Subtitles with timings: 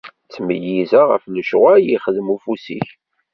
[0.25, 2.87] Ttmeyyizeɣ ɣef lecɣwal yexdem ufus-ik.